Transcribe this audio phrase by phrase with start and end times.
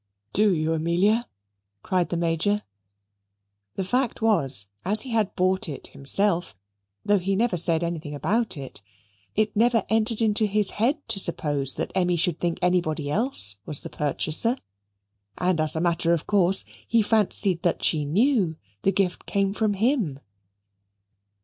[0.33, 1.27] "Do you, Amelia?"
[1.83, 2.63] cried the Major.
[3.75, 6.55] The fact was, as he had bought it himself,
[7.05, 8.81] though he never said anything about it,
[9.35, 13.81] it never entered into his head to suppose that Emmy should think anybody else was
[13.81, 14.57] the purchaser,
[15.37, 19.73] and as a matter of course he fancied that she knew the gift came from
[19.75, 20.19] him.